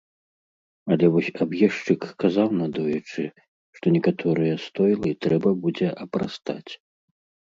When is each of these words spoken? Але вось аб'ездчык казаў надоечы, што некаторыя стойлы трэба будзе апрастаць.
Але 0.93 1.05
вось 1.15 1.27
аб'ездчык 1.43 2.01
казаў 2.23 2.47
надоечы, 2.61 3.25
што 3.79 3.85
некаторыя 3.97 4.55
стойлы 4.65 5.09
трэба 5.27 5.49
будзе 5.67 5.87
апрастаць. 6.07 6.71